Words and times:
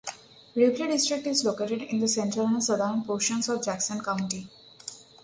Ripley 0.55 0.87
District 0.87 1.27
is 1.27 1.43
located 1.45 1.83
in 1.83 1.99
the 1.99 2.07
central 2.07 2.47
and 2.47 2.63
southern 2.63 3.03
portions 3.03 3.47
of 3.49 3.63
Jackson 3.63 4.03
County. 4.03 4.49